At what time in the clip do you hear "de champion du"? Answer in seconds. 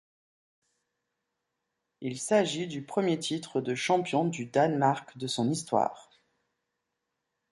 3.61-4.47